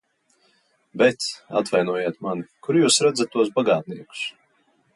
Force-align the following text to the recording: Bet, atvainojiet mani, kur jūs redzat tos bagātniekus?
Bet, 1.01 1.27
atvainojiet 1.59 2.17
mani, 2.27 2.47
kur 2.67 2.79
jūs 2.81 2.99
redzat 3.09 3.33
tos 3.37 3.53
bagātniekus? 3.59 4.25